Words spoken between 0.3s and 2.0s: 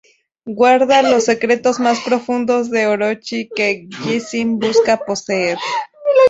Guarda los secretos más